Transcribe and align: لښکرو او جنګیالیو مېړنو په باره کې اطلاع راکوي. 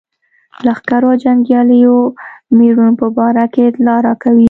لښکرو 0.65 1.09
او 1.13 1.19
جنګیالیو 1.23 1.97
مېړنو 2.57 2.97
په 3.01 3.07
باره 3.17 3.45
کې 3.53 3.61
اطلاع 3.69 3.99
راکوي. 4.07 4.39